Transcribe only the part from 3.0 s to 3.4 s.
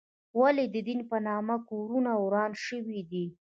دي؟